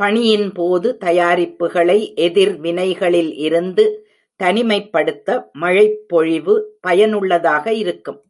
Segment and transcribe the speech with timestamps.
[0.00, 3.86] பணியின் போது, தயாரிப்புகளை எதிர்வினைகளில் இருந்து
[4.40, 6.54] தனிமைப்படுத்த மழைப்பொழிவு
[6.80, 8.20] பயனுள்ளதாக இருக்கும்.